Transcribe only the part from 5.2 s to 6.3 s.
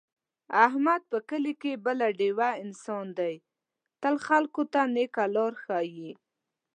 لاره ښي.